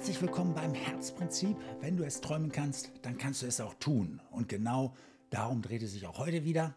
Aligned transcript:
Herzlich 0.00 0.22
willkommen 0.22 0.54
beim 0.54 0.72
Herzprinzip. 0.72 1.58
Wenn 1.80 1.98
du 1.98 2.04
es 2.04 2.22
träumen 2.22 2.50
kannst, 2.50 2.90
dann 3.02 3.18
kannst 3.18 3.42
du 3.42 3.46
es 3.46 3.60
auch 3.60 3.74
tun. 3.74 4.22
Und 4.30 4.48
genau 4.48 4.96
darum 5.28 5.60
dreht 5.60 5.82
es 5.82 5.92
sich 5.92 6.06
auch 6.06 6.16
heute 6.16 6.42
wieder. 6.42 6.74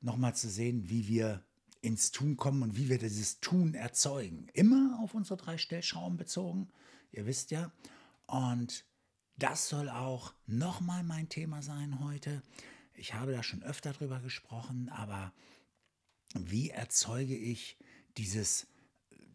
Nochmal 0.00 0.34
zu 0.34 0.48
sehen, 0.48 0.90
wie 0.90 1.06
wir 1.06 1.44
ins 1.82 2.10
Tun 2.10 2.36
kommen 2.36 2.64
und 2.64 2.76
wie 2.76 2.88
wir 2.88 2.98
dieses 2.98 3.38
Tun 3.38 3.74
erzeugen. 3.74 4.48
Immer 4.54 4.98
auf 5.00 5.14
unsere 5.14 5.36
drei 5.36 5.56
Stellschrauben 5.56 6.16
bezogen. 6.16 6.68
Ihr 7.12 7.26
wisst 7.26 7.52
ja. 7.52 7.70
Und 8.26 8.84
das 9.36 9.68
soll 9.68 9.88
auch 9.88 10.34
nochmal 10.48 11.04
mein 11.04 11.28
Thema 11.28 11.62
sein 11.62 12.00
heute. 12.00 12.42
Ich 12.94 13.14
habe 13.14 13.30
da 13.30 13.44
schon 13.44 13.62
öfter 13.62 13.92
drüber 13.92 14.18
gesprochen, 14.18 14.88
aber 14.88 15.32
wie 16.34 16.70
erzeuge 16.70 17.36
ich 17.36 17.78
dieses 18.16 18.66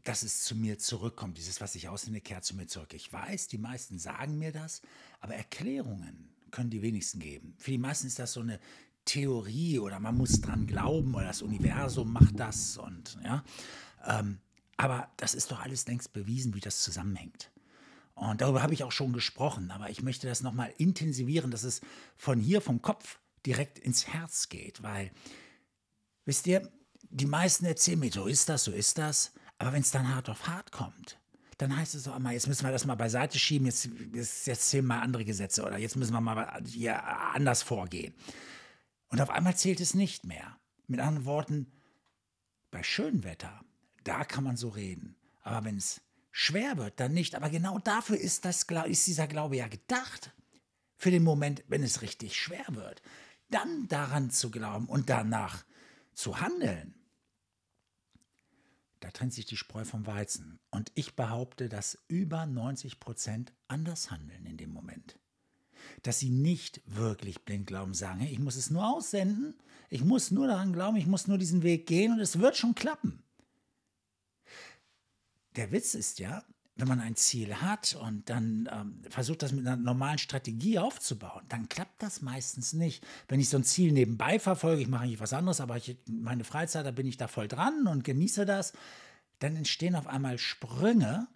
dass 0.04 0.24
es 0.24 0.44
zu 0.44 0.56
mir 0.56 0.80
zurückkommt, 0.80 1.38
dieses, 1.38 1.62
was 1.62 1.76
ich 1.76 1.88
aussende, 1.88 2.22
kehrt 2.22 2.44
zu 2.44 2.56
mir 2.56 2.68
zurück. 2.68 2.94
Ich 2.94 3.12
weiß, 3.12 3.48
die 3.48 3.58
meisten 3.58 4.00
sagen 4.00 4.38
mir 4.38 4.52
das, 4.52 4.82
aber 5.22 5.36
Erklärungen 5.36 6.30
können 6.52 6.70
die 6.70 6.82
wenigsten 6.82 7.20
geben. 7.20 7.56
Für 7.58 7.72
die 7.72 7.78
meisten 7.78 8.08
ist 8.08 8.20
das 8.20 8.34
so 8.34 8.42
eine 8.42 8.60
Theorie 9.06 9.80
oder 9.80 10.00
man 10.00 10.16
muss 10.16 10.42
dran 10.42 10.68
glauben 10.68 11.16
oder 11.16 11.26
das 11.26 11.42
Universum 11.42 12.12
macht 12.14 12.40
das 12.40 12.78
und 12.78 13.18
ja. 13.24 13.44
Ähm, 14.06 14.40
aber 14.78 15.10
das 15.18 15.34
ist 15.34 15.52
doch 15.52 15.62
alles 15.62 15.88
längst 15.88 16.14
bewiesen, 16.14 16.54
wie 16.56 16.60
das 16.60 16.82
zusammenhängt. 16.82 17.52
Und 18.16 18.42
darüber 18.42 18.62
habe 18.62 18.74
ich 18.74 18.84
auch 18.84 18.92
schon 18.92 19.14
gesprochen, 19.14 19.72
aber 19.72 19.90
ich 19.90 20.04
möchte 20.04 20.28
das 20.28 20.42
nochmal 20.42 20.74
intensivieren, 20.78 21.52
dass 21.52 21.64
es 21.64 21.82
von 22.16 22.40
hier, 22.40 22.62
vom 22.62 22.82
Kopf 22.82 23.20
direkt 23.46 23.80
ins 23.80 24.08
Herz 24.08 24.50
geht, 24.50 24.84
weil, 24.84 25.12
wisst 26.26 26.48
ihr, 26.48 26.72
die 27.10 27.26
meisten 27.26 27.66
erzählen 27.66 28.00
mir, 28.00 28.12
so 28.12 28.26
ist 28.26 28.50
das, 28.50 28.66
so 28.66 28.72
ist 28.72 28.98
das. 28.98 29.34
Aber 29.58 29.74
wenn 29.74 29.82
es 29.82 29.92
dann 29.92 30.14
hart 30.14 30.30
auf 30.30 30.48
hart 30.48 30.72
kommt, 30.72 31.20
dann 31.58 31.76
heißt 31.76 31.96
es 31.96 32.04
so 32.04 32.12
einmal, 32.12 32.34
jetzt 32.34 32.48
müssen 32.48 32.66
wir 32.66 32.72
das 32.72 32.86
mal 32.86 32.96
beiseite 32.96 33.40
schieben, 33.40 33.68
jetzt, 33.68 33.90
jetzt, 34.14 34.48
jetzt 34.48 34.70
zählen 34.70 34.86
mal 34.86 35.02
andere 35.02 35.24
Gesetze 35.24 35.64
oder 35.64 35.78
jetzt 35.78 35.96
müssen 35.96 36.14
wir 36.14 36.22
mal 36.22 36.62
hier 36.66 37.04
anders 37.04 37.62
vorgehen. 37.62 38.14
Und 39.08 39.22
auf 39.22 39.30
einmal 39.30 39.56
zählt 39.56 39.80
es 39.80 39.94
nicht 39.94 40.26
mehr. 40.26 40.58
Mit 40.88 41.00
anderen 41.00 41.26
Worten, 41.26 41.72
bei 42.72 42.84
schönem 42.84 43.24
Wetter, 43.24 43.64
da 44.04 44.26
kann 44.26 44.44
man 44.44 44.58
so 44.58 44.70
reden. 44.70 45.16
Aber 45.44 45.64
wenn 45.66 45.78
es 45.78 46.02
schwer 46.32 46.78
wird, 46.78 47.00
dann 47.00 47.14
nicht. 47.14 47.36
Aber 47.36 47.50
genau 47.50 47.80
dafür 47.80 48.18
ist, 48.18 48.44
das, 48.46 48.64
ist 48.64 49.08
dieser 49.08 49.28
Glaube 49.28 49.58
ja 49.58 49.68
gedacht. 49.68 50.32
Für 50.98 51.12
den 51.12 51.24
Moment, 51.24 51.64
wenn 51.68 51.84
es 51.84 52.02
richtig 52.02 52.36
schwer 52.36 52.66
wird. 52.70 53.02
Dann 53.50 53.88
daran 53.88 54.32
zu 54.32 54.50
glauben 54.52 54.88
und 54.88 55.10
danach 55.10 55.64
zu 56.14 56.40
handeln. 56.40 56.96
Da 59.04 59.12
trennt 59.12 59.34
sich 59.34 59.46
die 59.46 59.58
Spreu 59.58 59.84
vom 59.84 60.08
Weizen. 60.08 60.62
Und 60.72 60.90
ich 60.96 61.18
behaupte, 61.18 61.68
dass 61.68 62.02
über 62.08 62.46
90 62.46 63.02
Prozent 63.02 63.52
anders 63.68 64.12
handeln 64.12 64.46
in 64.46 64.56
dem 64.56 64.72
Moment. 64.72 65.20
Dass 66.04 66.20
sie 66.20 66.30
nicht 66.30 66.82
wirklich 66.86 67.44
blind 67.44 67.68
glauben, 67.68 67.94
sagen, 67.94 68.22
ich 68.22 68.40
muss 68.40 68.56
es 68.56 68.70
nur 68.70 68.88
aussenden, 68.88 69.56
ich 69.90 70.06
muss 70.06 70.32
nur 70.32 70.48
daran 70.48 70.72
glauben, 70.72 70.96
ich 70.96 71.06
muss 71.06 71.28
nur 71.28 71.38
diesen 71.38 71.64
Weg 71.64 71.86
gehen 71.86 72.14
und 72.14 72.22
es 72.22 72.40
wird 72.40 72.56
schon 72.56 72.76
klappen. 72.76 73.22
Der 75.58 75.74
Witz 75.74 75.96
ist 75.96 76.20
ja, 76.20 76.46
wenn 76.76 76.88
man 76.88 77.00
ein 77.00 77.16
Ziel 77.16 77.56
hat 77.62 77.96
und 78.02 78.30
dann 78.30 78.68
ähm, 78.72 79.02
versucht, 79.10 79.44
das 79.44 79.52
mit 79.52 79.66
einer 79.68 79.78
normalen 79.78 80.18
Strategie 80.18 80.80
aufzubauen, 80.80 81.44
dann 81.48 81.70
klappt 81.70 82.02
das 82.02 82.22
meistens 82.22 82.74
nicht. 82.74 83.06
Wenn 83.28 83.40
ich 83.40 83.50
so 83.50 83.58
ein 83.58 83.64
Ziel 83.64 83.92
nebenbei 83.92 84.40
verfolge, 84.40 84.82
ich 84.82 84.88
mache 84.88 85.06
nicht 85.06 85.20
was 85.20 85.34
anderes, 85.34 85.62
aber 85.62 85.78
ich, 85.78 85.98
meine 86.08 86.44
Freizeit, 86.44 86.86
da 86.86 86.92
bin 86.92 87.06
ich 87.06 87.18
da 87.18 87.28
voll 87.28 87.48
dran 87.48 87.86
und 87.88 88.04
genieße 88.04 88.46
das, 88.46 88.74
dann 89.38 89.56
entstehen 89.56 89.96
auf 89.96 90.08
einmal 90.08 90.40
Sprünge, 90.40 91.28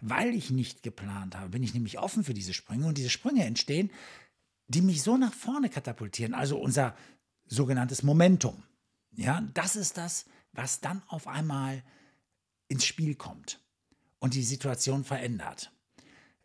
weil 0.00 0.34
ich 0.34 0.50
nicht 0.50 0.84
geplant 0.84 1.36
habe, 1.36 1.50
bin 1.50 1.62
ich 1.64 1.74
nämlich 1.74 1.98
offen 1.98 2.22
für 2.22 2.34
diese 2.34 2.54
Sprünge 2.54 2.86
und 2.86 2.96
diese 2.96 3.10
Sprünge 3.10 3.44
entstehen, 3.44 3.90
die 4.68 4.82
mich 4.82 5.02
so 5.02 5.16
nach 5.16 5.32
vorne 5.32 5.68
katapultieren, 5.68 6.32
also 6.32 6.58
unser 6.58 6.96
sogenanntes 7.46 8.04
Momentum. 8.04 8.62
Ja, 9.16 9.42
das 9.54 9.74
ist 9.74 9.96
das, 9.96 10.26
was 10.52 10.80
dann 10.80 11.02
auf 11.08 11.26
einmal 11.26 11.82
ins 12.68 12.84
Spiel 12.84 13.16
kommt 13.16 13.63
und 14.24 14.32
die 14.32 14.42
Situation 14.42 15.04
verändert. 15.04 15.70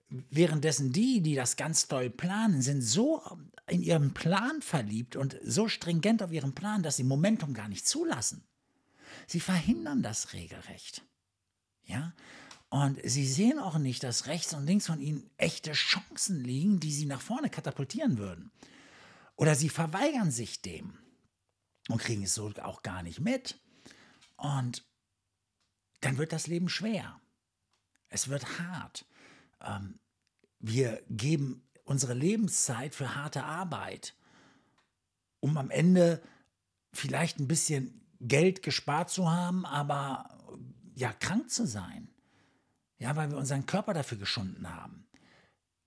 Währenddessen 0.10 0.92
die, 0.92 1.22
die 1.22 1.34
das 1.34 1.56
ganz 1.56 1.88
doll 1.88 2.10
planen, 2.10 2.62
sind 2.62 2.82
so 2.82 3.24
in 3.68 3.82
ihrem 3.82 4.14
Plan 4.14 4.62
verliebt 4.62 5.16
und 5.16 5.38
so 5.46 5.70
stringent 5.70 6.22
auf 6.22 6.34
ihrem 6.34 6.54
Plan, 6.54 6.84
dass 6.84 6.98
sie 6.98 7.06
Momentum 7.06 7.54
gar 7.54 7.70
nicht 7.70 7.88
zulassen. 7.88 8.44
Sie 9.28 9.40
verhindern 9.40 10.04
das 10.04 10.34
regelrecht. 10.34 11.06
Ja? 11.86 12.14
Und 12.68 13.00
sie 13.02 13.26
sehen 13.26 13.60
auch 13.60 13.78
nicht, 13.78 14.04
dass 14.04 14.28
rechts 14.28 14.54
und 14.54 14.66
links 14.66 14.88
von 14.88 15.00
ihnen 15.00 15.30
echte 15.38 15.72
Chancen 15.72 16.44
liegen, 16.44 16.82
die 16.82 16.92
sie 16.92 17.06
nach 17.06 17.22
vorne 17.22 17.50
katapultieren 17.50 18.18
würden. 18.18 18.52
Oder 19.38 19.56
sie 19.56 19.70
verweigern 19.70 20.32
sich 20.32 20.62
dem 20.62 20.98
und 21.88 22.02
kriegen 22.02 22.24
es 22.24 22.34
so 22.34 22.52
auch 22.62 22.84
gar 22.84 23.04
nicht 23.04 23.22
mit. 23.22 23.58
Und 24.36 24.86
dann 26.02 26.18
wird 26.18 26.34
das 26.34 26.48
Leben 26.48 26.68
schwer. 26.68 27.22
Es 28.10 28.28
wird 28.28 28.60
hart. 28.60 29.06
Ähm, 29.62 30.00
wir 30.60 31.02
geben 31.10 31.64
unsere 31.86 32.14
Lebenszeit 32.14 32.94
für 32.94 33.16
harte 33.16 33.44
Arbeit, 33.44 34.16
um 35.40 35.58
am 35.58 35.70
Ende 35.70 36.22
vielleicht 36.92 37.40
ein 37.40 37.48
bisschen 37.48 38.02
Geld 38.20 38.62
gespart 38.62 39.10
zu 39.10 39.32
haben, 39.32 39.66
aber 39.66 40.38
ja, 40.96 41.14
krank 41.14 41.50
zu 41.50 41.66
sein. 41.66 42.10
Ja, 42.98 43.16
weil 43.16 43.32
wir 43.32 43.38
unseren 43.38 43.66
Körper 43.66 43.94
dafür 43.94 44.18
geschunden 44.18 44.70
haben. 44.70 45.08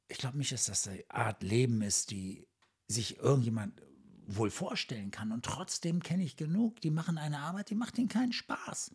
Ich 0.08 0.16
glaube 0.16 0.38
nicht, 0.38 0.52
dass 0.52 0.66
das 0.66 0.88
eine 0.88 1.04
Art 1.08 1.42
Leben 1.42 1.82
ist, 1.82 2.10
die 2.10 2.46
sich 2.88 3.18
irgendjemand 3.18 3.82
wohl 4.26 4.50
vorstellen 4.50 5.10
kann. 5.10 5.32
Und 5.32 5.44
trotzdem 5.44 6.02
kenne 6.02 6.24
ich 6.24 6.36
genug, 6.36 6.80
die 6.80 6.90
machen 6.90 7.18
eine 7.18 7.40
Arbeit, 7.40 7.68
die 7.68 7.74
macht 7.74 7.98
ihnen 7.98 8.08
keinen 8.08 8.32
Spaß 8.32 8.92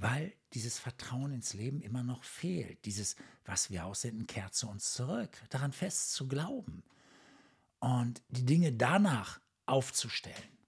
weil 0.00 0.32
dieses 0.54 0.78
Vertrauen 0.78 1.32
ins 1.32 1.52
Leben 1.52 1.80
immer 1.82 2.02
noch 2.02 2.24
fehlt. 2.24 2.84
Dieses, 2.86 3.16
was 3.44 3.70
wir 3.70 3.84
aussenden, 3.84 4.26
kehrt 4.26 4.54
zu 4.54 4.68
uns 4.68 4.94
zurück. 4.94 5.30
Daran 5.50 5.72
fest 5.72 6.12
zu 6.12 6.26
glauben 6.26 6.82
und 7.80 8.22
die 8.28 8.46
Dinge 8.46 8.72
danach 8.72 9.40
aufzustellen. 9.66 10.58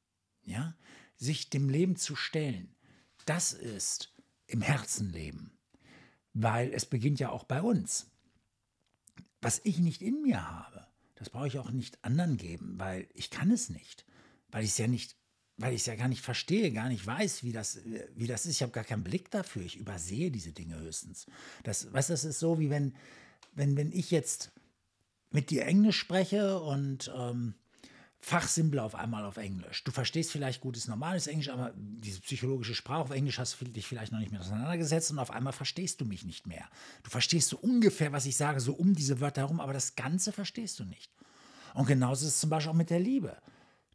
Ja? 0.45 0.75
Sich 1.17 1.51
dem 1.51 1.69
Leben 1.69 1.97
zu 1.97 2.15
stellen. 2.15 2.75
Das 3.25 3.53
ist 3.53 4.15
im 4.47 4.61
Herzen 4.61 5.11
leben. 5.11 5.57
Weil 6.35 6.73
es 6.73 6.87
beginnt 6.87 7.21
ja 7.21 7.31
auch 7.31 7.45
bei 7.45 7.63
uns. 7.63 8.11
Was 9.41 9.61
ich 9.65 9.79
nicht 9.79 10.03
in 10.03 10.23
mir 10.23 10.49
habe, 10.49 10.87
das 11.17 11.31
brauche 11.31 11.47
ich 11.47 11.59
auch 11.59 11.71
nicht 11.71 12.05
anderen 12.05 12.37
geben, 12.37 12.79
weil 12.79 13.09
ich 13.15 13.31
kann 13.31 13.51
es 13.51 13.71
nicht. 13.71 14.05
Weil 14.51 14.65
ich 14.65 14.71
es 14.71 14.79
ja 14.79 14.87
nicht 14.87 15.17
weil 15.63 15.75
ich 15.75 15.83
es 15.83 15.87
ja 15.87 15.95
gar 15.95 16.09
nicht 16.09 16.23
verstehe, 16.23 16.73
gar 16.73 16.89
nicht 16.89 17.07
weiß, 17.07 17.45
wie 17.45 17.53
das, 17.53 17.79
wie 18.17 18.27
das 18.27 18.47
ist. 18.47 18.57
Ich 18.57 18.63
habe 18.63 18.73
gar 18.73 18.83
keinen 18.83 19.05
Blick 19.05 19.31
dafür. 19.31 19.63
Ich 19.63 19.77
übersehe 19.77 20.33
diese 20.33 20.51
Dinge 20.51 20.77
höchstens. 20.79 21.27
Das, 21.63 21.93
weißt, 21.93 22.11
das 22.11 22.25
ist 22.25 22.41
so, 22.41 22.59
wie 22.59 22.69
wenn, 22.69 22.97
wenn, 23.55 23.77
wenn 23.77 23.93
ich 23.93 24.11
jetzt 24.11 24.51
mit 25.31 25.51
dir 25.51 25.65
Englisch 25.65 25.99
spreche 25.99 26.59
und 26.61 27.13
ähm, 27.17 27.55
Fachsimpel 28.19 28.81
auf 28.81 28.97
einmal 28.97 29.25
auf 29.25 29.37
Englisch. 29.37 29.85
Du 29.85 29.93
verstehst 29.93 30.33
vielleicht 30.33 30.61
gutes 30.61 30.89
normales 30.89 31.29
Englisch, 31.29 31.49
aber 31.49 31.73
diese 31.77 32.21
psychologische 32.21 32.75
Sprache 32.75 33.03
auf 33.03 33.11
Englisch 33.11 33.39
hast 33.39 33.61
du 33.61 33.65
dich 33.65 33.87
vielleicht 33.87 34.11
noch 34.11 34.19
nicht 34.19 34.33
mehr 34.33 34.41
auseinandergesetzt 34.41 35.13
und 35.13 35.21
auf 35.21 35.31
einmal 35.31 35.53
verstehst 35.53 36.01
du 36.01 36.05
mich 36.05 36.25
nicht 36.25 36.47
mehr. 36.47 36.69
Du 37.05 37.11
verstehst 37.11 37.49
so 37.49 37.57
ungefähr, 37.59 38.13
was 38.13 38.27
ich 38.27 38.37
sage, 38.37 38.61
so 38.61 38.75
um 38.75 38.95
diese 38.95 39.21
Wörter 39.21 39.43
herum, 39.43 39.61
aber 39.61 39.73
das 39.73 39.95
Ganze 39.95 40.33
verstehst 40.33 40.81
du 40.81 40.85
nicht. 40.85 41.13
Und 41.75 41.87
genauso 41.87 42.27
ist 42.27 42.35
es 42.35 42.41
zum 42.41 42.51
Beispiel 42.51 42.71
auch 42.71 42.77
mit 42.77 42.91
der 42.91 43.01
Liebe. 43.01 43.37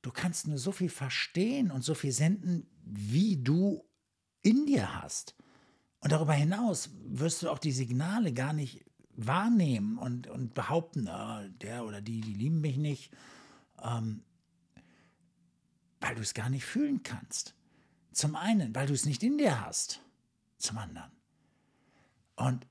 Du 0.02 0.12
kannst 0.12 0.48
nur 0.48 0.58
so 0.58 0.72
viel 0.72 0.90
verstehen 0.90 1.72
und 1.72 1.84
so 1.84 1.94
viel 1.94 2.12
senden, 2.12 2.68
wie 2.84 3.38
du 3.38 3.84
in 4.42 4.66
dir 4.66 5.02
hast. 5.02 5.36
Und 6.00 6.12
darüber 6.12 6.34
hinaus 6.34 6.92
wirst 7.06 7.44
du 7.44 7.50
auch 7.50 7.60
die 7.60 7.72
Signale 7.72 8.34
gar 8.34 8.54
nicht 8.54 8.86
wahrnehmen 9.18 9.98
und, 9.98 10.28
und 10.28 10.54
behaupten, 10.54 11.10
oh, 11.10 11.48
der 11.62 11.86
oder 11.86 12.02
die, 12.02 12.22
die 12.22 12.34
lieben 12.34 12.62
mich 12.62 12.78
nicht, 12.78 13.12
ähm, 13.82 14.24
weil 16.00 16.16
du 16.16 16.22
es 16.22 16.34
gar 16.34 16.50
nicht 16.50 16.66
fühlen 16.66 17.02
kannst. 17.02 17.56
Zum 18.12 18.36
einen, 18.36 18.74
weil 18.76 18.88
du 18.88 18.94
es 18.94 19.06
nicht 19.06 19.24
in 19.24 19.38
dir 19.38 19.66
hast. 19.66 20.02
Zum 20.58 20.78
anderen. 20.78 21.12
Und 22.36 22.68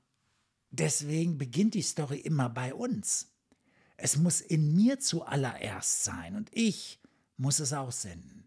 deswegen 0.71 1.37
beginnt 1.37 1.73
die 1.73 1.81
Story 1.81 2.19
immer 2.19 2.49
bei 2.49 2.73
uns. 2.73 3.33
Es 3.97 4.17
muss 4.17 4.41
in 4.41 4.75
mir 4.75 4.99
zuallererst 4.99 6.03
sein. 6.03 6.35
Und 6.35 6.49
ich 6.53 6.99
muss 7.37 7.59
es 7.59 7.73
aussenden. 7.73 8.43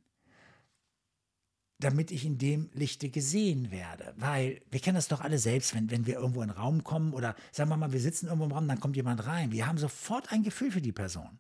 Damit 1.79 2.11
ich 2.11 2.27
in 2.27 2.37
dem 2.37 2.69
Lichte 2.75 3.09
gesehen 3.09 3.71
werde. 3.71 4.13
Weil 4.17 4.61
wir 4.71 4.81
kennen 4.81 4.97
das 4.97 5.09
doch 5.09 5.23
alle 5.23 5.39
selbst, 5.39 5.75
wenn, 5.75 5.91
wenn 5.91 6.07
wir 6.07 6.15
irgendwo 6.15 6.43
in 6.43 6.51
einen 6.51 6.59
Raum 6.59 6.85
kommen 6.85 7.15
oder 7.15 7.35
sagen 7.53 7.71
wir 7.71 7.77
mal, 7.77 7.93
wir 7.93 8.01
sitzen 8.01 8.27
irgendwo 8.27 8.45
im 8.45 8.53
Raum, 8.53 8.69
dann 8.69 8.81
kommt 8.81 8.97
jemand 8.97 9.27
rein. 9.27 9.53
Wir 9.53 9.67
haben 9.67 9.79
sofort 9.79 10.31
ein 10.31 10.43
Gefühl 10.43 10.71
für 10.71 10.83
die 10.83 10.93
Person. 10.93 11.39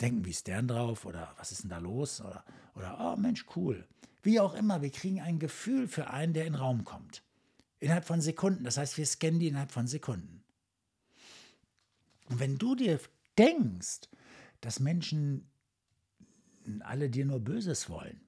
Denken, 0.00 0.24
wie 0.24 0.30
ist 0.30 0.48
der 0.48 0.62
drauf? 0.62 1.04
Oder 1.04 1.34
was 1.36 1.52
ist 1.52 1.62
denn 1.62 1.70
da 1.70 1.78
los? 1.78 2.20
Oder, 2.20 2.44
oder 2.74 2.98
oh 2.98 3.16
Mensch, 3.16 3.46
cool. 3.54 3.86
Wie 4.22 4.40
auch 4.40 4.54
immer, 4.54 4.82
wir 4.82 4.90
kriegen 4.90 5.20
ein 5.20 5.38
Gefühl 5.38 5.86
für 5.86 6.10
einen, 6.10 6.32
der 6.32 6.46
in 6.46 6.54
den 6.54 6.60
Raum 6.60 6.84
kommt. 6.84 7.22
Innerhalb 7.78 8.04
von 8.04 8.20
Sekunden. 8.20 8.64
Das 8.64 8.76
heißt, 8.76 8.96
wir 8.96 9.06
scannen 9.06 9.40
die 9.40 9.48
innerhalb 9.48 9.72
von 9.72 9.86
Sekunden. 9.86 10.42
Und 12.28 12.40
wenn 12.40 12.56
du 12.56 12.74
dir 12.74 13.00
denkst, 13.36 14.08
dass 14.60 14.80
Menschen 14.80 15.50
alle 16.80 17.10
dir 17.10 17.24
nur 17.24 17.40
Böses 17.40 17.88
wollen, 17.88 18.20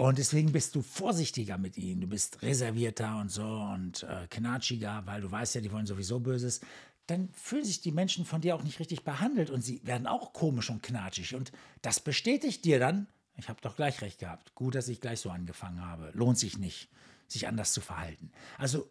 und 0.00 0.16
deswegen 0.16 0.50
bist 0.50 0.74
du 0.74 0.80
vorsichtiger 0.80 1.58
mit 1.58 1.76
ihnen. 1.76 2.00
Du 2.00 2.06
bist 2.06 2.40
reservierter 2.40 3.18
und 3.18 3.28
so 3.28 3.44
und 3.44 4.02
äh, 4.04 4.26
knatschiger, 4.30 5.02
weil 5.04 5.20
du 5.20 5.30
weißt 5.30 5.56
ja, 5.56 5.60
die 5.60 5.70
wollen 5.70 5.84
sowieso 5.84 6.20
Böses. 6.20 6.62
Dann 7.06 7.28
fühlen 7.34 7.66
sich 7.66 7.82
die 7.82 7.92
Menschen 7.92 8.24
von 8.24 8.40
dir 8.40 8.56
auch 8.56 8.62
nicht 8.62 8.80
richtig 8.80 9.04
behandelt 9.04 9.50
und 9.50 9.60
sie 9.60 9.86
werden 9.86 10.06
auch 10.06 10.32
komisch 10.32 10.70
und 10.70 10.82
knatschig. 10.82 11.34
Und 11.34 11.52
das 11.82 12.00
bestätigt 12.00 12.64
dir 12.64 12.78
dann, 12.78 13.08
ich 13.36 13.50
habe 13.50 13.60
doch 13.60 13.76
gleich 13.76 14.00
recht 14.00 14.20
gehabt. 14.20 14.54
Gut, 14.54 14.74
dass 14.74 14.88
ich 14.88 15.02
gleich 15.02 15.20
so 15.20 15.28
angefangen 15.28 15.84
habe. 15.84 16.12
Lohnt 16.14 16.38
sich 16.38 16.56
nicht, 16.56 16.88
sich 17.28 17.46
anders 17.46 17.74
zu 17.74 17.82
verhalten. 17.82 18.32
Also 18.56 18.88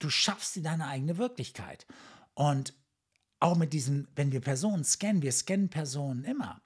du 0.00 0.10
schaffst 0.10 0.56
dir 0.56 0.64
deine 0.64 0.88
eigene 0.88 1.18
Wirklichkeit. 1.18 1.86
Und 2.34 2.74
auch 3.38 3.56
mit 3.56 3.72
diesem, 3.72 4.08
wenn 4.16 4.32
wir 4.32 4.40
Personen 4.40 4.82
scannen, 4.82 5.22
wir 5.22 5.30
scannen 5.30 5.68
Personen 5.68 6.24
immer. 6.24 6.60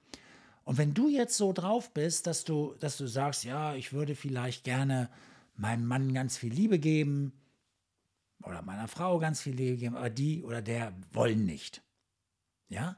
Und 0.67 0.77
wenn 0.77 0.93
du 0.93 1.07
jetzt 1.07 1.37
so 1.37 1.53
drauf 1.53 1.93
bist, 1.93 2.27
dass 2.27 2.43
du, 2.43 2.75
dass 2.81 2.97
du 2.97 3.07
sagst, 3.07 3.45
ja, 3.45 3.73
ich 3.75 3.93
würde 3.93 4.15
vielleicht 4.15 4.65
gerne 4.65 5.09
meinem 5.55 5.85
Mann 5.85 6.13
ganz 6.13 6.35
viel 6.35 6.51
Liebe 6.51 6.77
geben 6.77 7.31
oder 8.43 8.61
meiner 8.63 8.89
Frau 8.89 9.17
ganz 9.17 9.39
viel 9.39 9.55
Liebe 9.55 9.77
geben, 9.77 9.95
aber 9.95 10.09
die 10.09 10.43
oder 10.43 10.61
der 10.61 10.93
wollen 11.13 11.45
nicht. 11.45 11.83
Ja? 12.67 12.97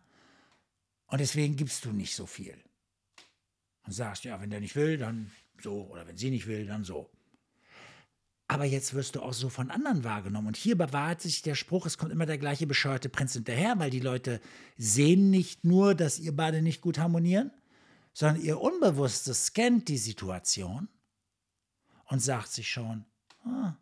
Und 1.05 1.21
deswegen 1.21 1.57
gibst 1.57 1.85
du 1.85 1.91
nicht 1.91 2.15
so 2.15 2.25
viel. 2.25 2.57
Und 3.85 3.93
sagst, 3.93 4.23
ja, 4.23 4.41
wenn 4.41 4.49
der 4.49 4.61
nicht 4.61 4.75
will, 4.75 4.97
dann 4.97 5.29
so, 5.61 5.83
oder 5.91 6.07
wenn 6.07 6.17
sie 6.17 6.31
nicht 6.31 6.47
will, 6.47 6.65
dann 6.65 6.83
so. 6.83 7.11
Aber 8.47 8.65
jetzt 8.65 8.95
wirst 8.95 9.15
du 9.15 9.21
auch 9.21 9.33
so 9.33 9.47
von 9.49 9.69
anderen 9.69 10.03
wahrgenommen. 10.03 10.47
Und 10.47 10.57
hier 10.57 10.75
bewahrheit 10.75 11.21
sich 11.21 11.43
der 11.43 11.53
Spruch, 11.53 11.85
es 11.85 11.99
kommt 11.99 12.11
immer 12.11 12.25
der 12.25 12.39
gleiche 12.39 12.65
bescheuerte 12.65 13.09
Prinz 13.09 13.33
hinterher, 13.33 13.77
weil 13.77 13.91
die 13.91 13.99
Leute 13.99 14.41
sehen 14.75 15.29
nicht 15.29 15.65
nur, 15.65 15.93
dass 15.93 16.17
ihr 16.17 16.35
beide 16.35 16.63
nicht 16.63 16.81
gut 16.81 16.97
harmonieren, 16.97 17.51
sondern 18.19 18.43
ihr 18.43 18.59
Unbewusstes 18.59 19.45
scannt 19.45 19.87
die 19.87 19.97
Situation 19.97 20.89
und 22.03 22.19
sagt 22.19 22.51
sich 22.51 22.69
schon, 22.69 23.05
ah, 23.45 23.77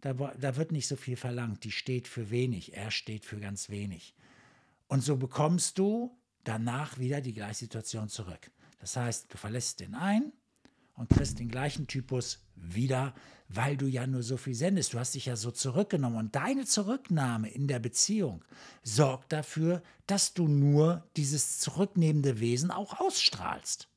da, 0.00 0.12
da 0.12 0.54
wird 0.54 0.70
nicht 0.70 0.86
so 0.86 0.94
viel 0.94 1.16
verlangt, 1.16 1.64
die 1.64 1.72
steht 1.72 2.06
für 2.06 2.30
wenig, 2.30 2.74
er 2.76 2.92
steht 2.92 3.24
für 3.24 3.40
ganz 3.40 3.70
wenig. 3.70 4.14
Und 4.86 5.00
so 5.00 5.16
bekommst 5.16 5.76
du 5.80 6.16
danach 6.44 6.98
wieder 6.98 7.20
die 7.20 7.34
gleiche 7.34 7.64
Situation 7.64 8.08
zurück. 8.08 8.52
Das 8.78 8.94
heißt, 8.94 9.34
du 9.34 9.38
verlässt 9.38 9.80
den 9.80 9.96
einen 9.96 10.32
und 10.94 11.10
kriegst 11.10 11.40
den 11.40 11.48
gleichen 11.48 11.88
Typus 11.88 12.43
wieder, 12.56 13.14
weil 13.48 13.76
du 13.76 13.86
ja 13.86 14.06
nur 14.06 14.22
so 14.22 14.36
viel 14.36 14.54
sendest. 14.54 14.94
Du 14.94 14.98
hast 14.98 15.14
dich 15.14 15.26
ja 15.26 15.36
so 15.36 15.50
zurückgenommen 15.50 16.16
und 16.16 16.34
deine 16.34 16.64
Zurücknahme 16.64 17.50
in 17.50 17.68
der 17.68 17.78
Beziehung 17.78 18.44
sorgt 18.82 19.32
dafür, 19.32 19.82
dass 20.06 20.34
du 20.34 20.48
nur 20.48 21.06
dieses 21.16 21.58
zurücknehmende 21.58 22.40
Wesen 22.40 22.70
auch 22.70 23.00
ausstrahlst. 23.00 23.88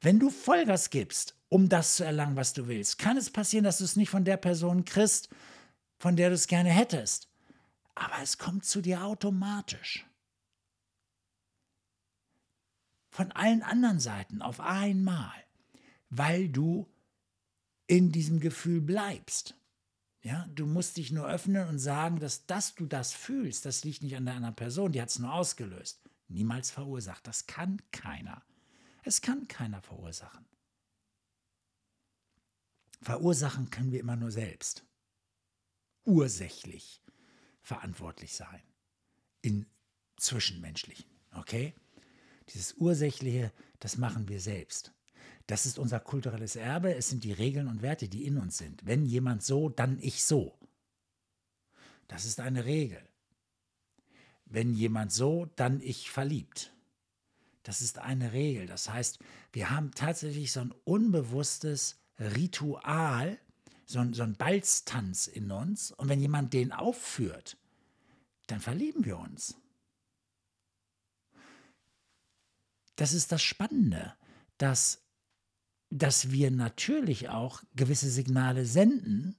Wenn 0.00 0.18
du 0.18 0.30
Vollgas 0.30 0.90
gibst, 0.90 1.36
um 1.48 1.68
das 1.68 1.96
zu 1.96 2.04
erlangen, 2.04 2.36
was 2.36 2.52
du 2.52 2.68
willst, 2.68 2.98
kann 2.98 3.16
es 3.16 3.30
passieren, 3.30 3.64
dass 3.64 3.78
du 3.78 3.84
es 3.84 3.96
nicht 3.96 4.10
von 4.10 4.24
der 4.24 4.36
Person 4.36 4.84
kriegst, 4.84 5.28
von 5.98 6.16
der 6.16 6.28
du 6.28 6.34
es 6.34 6.46
gerne 6.46 6.70
hättest. 6.70 7.28
Aber 7.94 8.22
es 8.22 8.38
kommt 8.38 8.64
zu 8.64 8.80
dir 8.80 9.04
automatisch 9.04 10.06
von 13.10 13.32
allen 13.32 13.62
anderen 13.62 14.00
Seiten 14.00 14.40
auf 14.40 14.60
einmal, 14.60 15.32
weil 16.08 16.48
du 16.48 16.89
in 17.90 18.12
diesem 18.12 18.38
Gefühl 18.38 18.80
bleibst. 18.80 19.56
Ja, 20.22 20.46
du 20.54 20.64
musst 20.64 20.96
dich 20.96 21.10
nur 21.10 21.28
öffnen 21.28 21.66
und 21.66 21.80
sagen, 21.80 22.20
dass, 22.20 22.46
dass 22.46 22.76
du 22.76 22.86
das 22.86 23.12
fühlst, 23.12 23.66
das 23.66 23.82
liegt 23.82 24.04
nicht 24.04 24.14
an 24.14 24.26
der 24.26 24.34
anderen 24.34 24.54
Person, 24.54 24.92
die 24.92 25.02
hat 25.02 25.08
es 25.08 25.18
nur 25.18 25.32
ausgelöst. 25.32 26.00
Niemals 26.28 26.70
verursacht. 26.70 27.26
Das 27.26 27.48
kann 27.48 27.82
keiner. 27.90 28.44
Es 29.02 29.20
kann 29.20 29.48
keiner 29.48 29.82
verursachen. 29.82 30.46
Verursachen 33.02 33.70
können 33.70 33.90
wir 33.90 33.98
immer 33.98 34.14
nur 34.14 34.30
selbst. 34.30 34.84
Ursächlich 36.04 37.02
verantwortlich 37.60 38.36
sein. 38.36 38.62
In 39.42 39.66
Zwischenmenschlichen. 40.16 41.10
Okay? 41.32 41.74
Dieses 42.50 42.74
Ursächliche, 42.74 43.52
das 43.80 43.96
machen 43.96 44.28
wir 44.28 44.40
selbst. 44.40 44.92
Das 45.50 45.66
ist 45.66 45.78
unser 45.78 45.98
kulturelles 45.98 46.56
Erbe, 46.56 46.94
es 46.94 47.08
sind 47.08 47.24
die 47.24 47.32
Regeln 47.32 47.66
und 47.66 47.82
Werte, 47.82 48.08
die 48.08 48.24
in 48.24 48.38
uns 48.38 48.58
sind. 48.58 48.86
Wenn 48.86 49.04
jemand 49.04 49.42
so, 49.42 49.68
dann 49.68 49.98
ich 50.00 50.24
so. 50.24 50.56
Das 52.08 52.24
ist 52.24 52.40
eine 52.40 52.64
Regel. 52.64 53.02
Wenn 54.44 54.74
jemand 54.74 55.12
so, 55.12 55.48
dann 55.56 55.80
ich 55.80 56.10
verliebt. 56.10 56.72
Das 57.62 57.80
ist 57.80 57.98
eine 57.98 58.32
Regel. 58.32 58.66
Das 58.66 58.90
heißt, 58.90 59.18
wir 59.52 59.70
haben 59.70 59.90
tatsächlich 59.92 60.52
so 60.52 60.60
ein 60.60 60.74
unbewusstes 60.84 61.98
Ritual, 62.18 63.38
so 63.86 63.98
ein, 63.98 64.14
so 64.14 64.22
ein 64.22 64.34
Balztanz 64.36 65.26
in 65.26 65.50
uns. 65.50 65.90
Und 65.92 66.08
wenn 66.08 66.20
jemand 66.20 66.52
den 66.52 66.72
aufführt, 66.72 67.56
dann 68.46 68.60
verlieben 68.60 69.04
wir 69.04 69.18
uns. 69.18 69.56
das 73.00 73.14
ist 73.14 73.32
das 73.32 73.42
Spannende, 73.42 74.14
dass, 74.58 75.00
dass 75.90 76.30
wir 76.30 76.50
natürlich 76.50 77.28
auch 77.28 77.62
gewisse 77.74 78.08
Signale 78.08 78.64
senden, 78.64 79.36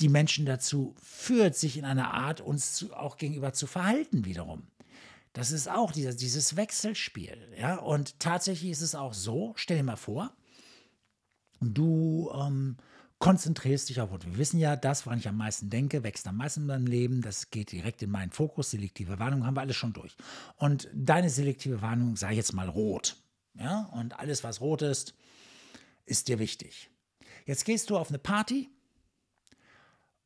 die 0.00 0.08
Menschen 0.08 0.44
dazu 0.44 0.94
führt, 1.00 1.56
sich 1.56 1.78
in 1.78 1.84
einer 1.84 2.12
Art 2.12 2.40
uns 2.40 2.74
zu, 2.74 2.92
auch 2.94 3.16
gegenüber 3.16 3.52
zu 3.52 3.66
verhalten 3.66 4.24
wiederum. 4.24 4.66
Das 5.32 5.52
ist 5.52 5.68
auch 5.68 5.92
dieser, 5.92 6.12
dieses 6.14 6.56
Wechselspiel. 6.56 7.36
Ja? 7.58 7.76
Und 7.76 8.18
tatsächlich 8.20 8.70
ist 8.70 8.82
es 8.82 8.94
auch 8.94 9.14
so, 9.14 9.52
stell 9.56 9.78
dir 9.78 9.82
mal 9.84 9.96
vor, 9.96 10.34
du 11.60 12.30
ähm, 12.34 12.76
konzentrierst 13.18 13.88
dich 13.88 14.00
auf 14.00 14.10
Worte. 14.10 14.30
Wir 14.30 14.38
wissen 14.38 14.58
ja, 14.58 14.76
das, 14.76 15.06
woran 15.06 15.18
ich 15.18 15.28
am 15.28 15.36
meisten 15.36 15.70
denke, 15.70 16.02
wächst 16.02 16.26
am 16.26 16.36
meisten 16.36 16.60
in 16.60 16.66
meinem 16.66 16.86
Leben. 16.86 17.22
Das 17.22 17.50
geht 17.50 17.72
direkt 17.72 18.02
in 18.02 18.10
meinen 18.10 18.32
Fokus. 18.32 18.70
Selektive 18.70 19.18
Warnung 19.18 19.46
haben 19.46 19.56
wir 19.56 19.62
alles 19.62 19.76
schon 19.76 19.92
durch. 19.92 20.16
Und 20.56 20.88
deine 20.94 21.30
selektive 21.30 21.80
Warnung 21.80 22.16
sei 22.16 22.34
jetzt 22.34 22.52
mal 22.52 22.68
rot. 22.68 23.16
Ja, 23.58 23.88
und 23.92 24.18
alles, 24.18 24.44
was 24.44 24.60
rot 24.60 24.82
ist, 24.82 25.14
ist 26.06 26.28
dir 26.28 26.38
wichtig. 26.38 26.90
Jetzt 27.44 27.64
gehst 27.64 27.90
du 27.90 27.98
auf 27.98 28.08
eine 28.08 28.18
Party 28.18 28.70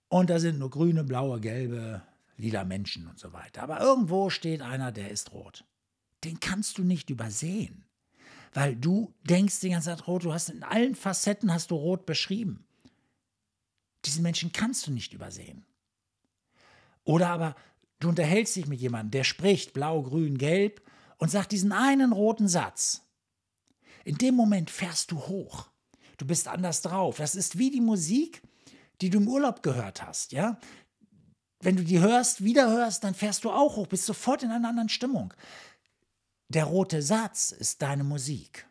und 0.08 0.30
da 0.30 0.38
sind 0.38 0.58
nur 0.58 0.70
grüne, 0.70 1.04
blaue, 1.04 1.40
gelbe, 1.40 2.02
lila 2.36 2.64
Menschen 2.64 3.06
und 3.08 3.18
so 3.18 3.32
weiter. 3.32 3.62
Aber 3.62 3.80
irgendwo 3.80 4.30
steht 4.30 4.62
einer, 4.62 4.92
der 4.92 5.10
ist 5.10 5.32
rot. 5.32 5.64
Den 6.24 6.40
kannst 6.40 6.78
du 6.78 6.84
nicht 6.84 7.10
übersehen 7.10 7.84
weil 8.52 8.76
du 8.76 9.14
denkst 9.22 9.60
die 9.60 9.70
ganze 9.70 9.90
Zeit 9.90 10.06
rot, 10.06 10.24
du 10.24 10.32
hast 10.32 10.48
in 10.48 10.62
allen 10.62 10.94
Facetten 10.94 11.52
hast 11.52 11.70
du 11.70 11.76
rot 11.76 12.06
beschrieben. 12.06 12.66
Diesen 14.04 14.22
Menschen 14.22 14.52
kannst 14.52 14.86
du 14.86 14.92
nicht 14.92 15.12
übersehen. 15.12 15.64
Oder 17.04 17.30
aber 17.30 17.54
du 18.00 18.08
unterhältst 18.08 18.56
dich 18.56 18.66
mit 18.66 18.80
jemandem, 18.80 19.10
der 19.12 19.24
spricht 19.24 19.72
blau, 19.72 20.02
grün, 20.02 20.38
gelb 20.38 20.82
und 21.18 21.30
sagt 21.30 21.52
diesen 21.52 21.72
einen 21.72 22.12
roten 22.12 22.48
Satz. 22.48 23.02
In 24.04 24.16
dem 24.16 24.34
Moment 24.34 24.70
fährst 24.70 25.10
du 25.10 25.18
hoch. 25.18 25.68
Du 26.16 26.26
bist 26.26 26.48
anders 26.48 26.82
drauf. 26.82 27.16
Das 27.16 27.34
ist 27.34 27.58
wie 27.58 27.70
die 27.70 27.80
Musik, 27.80 28.42
die 29.00 29.10
du 29.10 29.18
im 29.18 29.28
Urlaub 29.28 29.62
gehört 29.62 30.02
hast, 30.02 30.32
ja? 30.32 30.58
Wenn 31.62 31.76
du 31.76 31.84
die 31.84 32.00
hörst, 32.00 32.42
wieder 32.42 32.70
hörst, 32.70 33.04
dann 33.04 33.14
fährst 33.14 33.44
du 33.44 33.50
auch 33.50 33.76
hoch, 33.76 33.86
bist 33.86 34.06
sofort 34.06 34.42
in 34.42 34.50
einer 34.50 34.68
anderen 34.68 34.88
Stimmung. 34.88 35.34
Der 36.48 36.64
rote 36.64 37.02
Satz 37.02 37.52
ist 37.52 37.82
deine 37.82 38.04
Musik. 38.04 38.66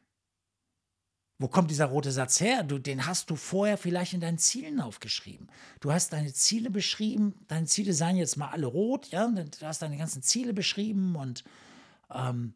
Wo 1.38 1.48
kommt 1.48 1.72
dieser 1.72 1.86
rote 1.86 2.12
Satz 2.12 2.42
her? 2.42 2.64
Du, 2.64 2.80
den 2.80 3.06
hast 3.06 3.30
du 3.30 3.36
vorher 3.38 3.78
vielleicht 3.78 4.14
in 4.14 4.20
deinen 4.20 4.38
Zielen 4.40 4.82
aufgeschrieben. 4.82 5.48
Du 5.80 5.92
hast 5.92 6.12
deine 6.12 6.34
Ziele 6.34 6.70
beschrieben. 6.70 7.34
Deine 7.48 7.66
Ziele 7.66 7.94
seien 7.94 8.18
jetzt 8.18 8.36
mal 8.36 8.50
alle 8.50 8.66
rot, 8.66 9.08
ja? 9.08 9.26
Du 9.28 9.66
hast 9.66 9.82
deine 9.82 9.98
ganzen 9.98 10.22
Ziele 10.22 10.54
beschrieben 10.54 11.16
und 11.16 11.46
ähm, 12.14 12.54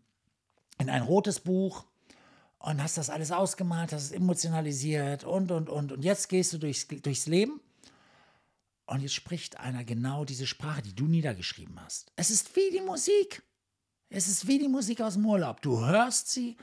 in 0.80 0.90
ein 0.90 1.04
rotes 1.04 1.40
Buch 1.40 1.86
und 2.64 2.82
hast 2.82 2.98
das 2.98 3.10
alles 3.10 3.32
ausgemalt, 3.32 3.94
hast 3.94 4.06
es 4.06 4.12
emotionalisiert 4.12 5.24
und, 5.24 5.52
und, 5.52 5.70
und. 5.70 5.92
Und 5.92 6.04
jetzt 6.04 6.28
gehst 6.28 6.52
du 6.54 6.58
durchs, 6.58 6.88
durchs 6.88 7.28
Leben 7.28 7.62
und 8.88 9.02
jetzt 9.02 9.14
spricht 9.14 9.60
einer 9.60 9.84
genau 9.84 10.26
diese 10.26 10.48
Sprache, 10.48 10.82
die 10.82 10.96
du 10.96 11.06
niedergeschrieben 11.06 11.80
hast. 11.80 12.12
Es 12.16 12.32
ist 12.32 12.56
wie 12.56 12.72
die 12.72 12.82
Musik. 12.82 13.44
Es 14.10 14.28
ist 14.28 14.48
wie 14.48 14.60
die 14.60 14.68
Musik 14.68 15.02
aus 15.02 15.14
dem 15.14 15.26
Urlaub. 15.26 15.62
Du 15.62 15.86
hörst 15.86 16.32
sie 16.32 16.58